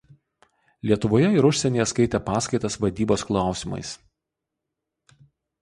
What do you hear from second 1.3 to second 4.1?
ir užsienyje skaitė paskaitas vadybos klausimais.